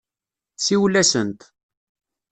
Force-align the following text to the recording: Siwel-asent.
Siwel-asent. 0.65 1.39